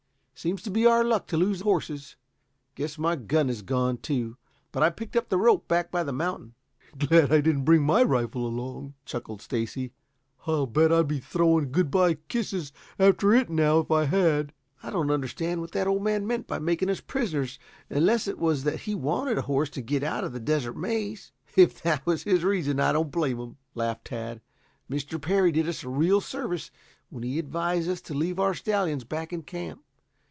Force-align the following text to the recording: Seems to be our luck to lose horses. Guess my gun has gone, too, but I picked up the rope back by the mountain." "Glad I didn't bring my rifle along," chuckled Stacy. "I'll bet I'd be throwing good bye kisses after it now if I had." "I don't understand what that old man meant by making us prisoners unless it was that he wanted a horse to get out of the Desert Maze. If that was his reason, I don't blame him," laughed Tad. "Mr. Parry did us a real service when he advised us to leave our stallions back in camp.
Seems 0.33 0.63
to 0.63 0.71
be 0.71 0.87
our 0.87 1.03
luck 1.03 1.27
to 1.27 1.37
lose 1.37 1.61
horses. 1.61 2.15
Guess 2.73 2.97
my 2.97 3.15
gun 3.15 3.47
has 3.47 3.61
gone, 3.61 3.97
too, 3.99 4.37
but 4.71 4.81
I 4.81 4.89
picked 4.89 5.15
up 5.15 5.29
the 5.29 5.37
rope 5.37 5.67
back 5.67 5.91
by 5.91 6.03
the 6.03 6.11
mountain." 6.11 6.55
"Glad 6.97 7.31
I 7.31 7.41
didn't 7.41 7.63
bring 7.63 7.83
my 7.83 8.01
rifle 8.01 8.47
along," 8.47 8.95
chuckled 9.05 9.43
Stacy. 9.43 9.93
"I'll 10.47 10.65
bet 10.65 10.91
I'd 10.91 11.07
be 11.07 11.19
throwing 11.19 11.71
good 11.71 11.91
bye 11.91 12.15
kisses 12.27 12.71
after 12.97 13.35
it 13.35 13.51
now 13.51 13.81
if 13.81 13.91
I 13.91 14.05
had." 14.05 14.51
"I 14.81 14.89
don't 14.89 15.11
understand 15.11 15.61
what 15.61 15.73
that 15.73 15.85
old 15.85 16.01
man 16.01 16.25
meant 16.25 16.47
by 16.47 16.57
making 16.57 16.89
us 16.89 17.01
prisoners 17.01 17.59
unless 17.91 18.27
it 18.27 18.39
was 18.39 18.63
that 18.63 18.79
he 18.79 18.95
wanted 18.95 19.37
a 19.37 19.43
horse 19.43 19.69
to 19.71 19.81
get 19.83 20.01
out 20.01 20.23
of 20.23 20.33
the 20.33 20.39
Desert 20.39 20.73
Maze. 20.73 21.31
If 21.55 21.83
that 21.83 22.03
was 22.07 22.23
his 22.23 22.43
reason, 22.43 22.79
I 22.79 22.93
don't 22.93 23.11
blame 23.11 23.37
him," 23.37 23.57
laughed 23.75 24.05
Tad. 24.05 24.41
"Mr. 24.89 25.21
Parry 25.21 25.51
did 25.51 25.69
us 25.69 25.83
a 25.83 25.89
real 25.89 26.19
service 26.19 26.71
when 27.11 27.21
he 27.21 27.37
advised 27.37 27.87
us 27.87 28.01
to 28.01 28.15
leave 28.15 28.39
our 28.39 28.55
stallions 28.55 29.03
back 29.03 29.31
in 29.31 29.43
camp. 29.43 29.81